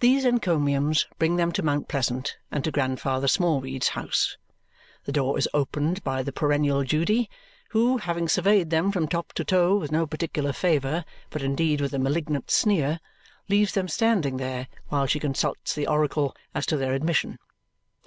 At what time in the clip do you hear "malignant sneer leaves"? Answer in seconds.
11.98-13.72